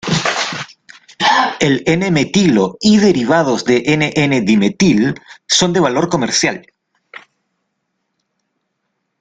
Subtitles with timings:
[1.59, 5.13] El "N"-metilo y derivados de "N","N"-dimetil
[5.47, 6.65] son de valor comercial.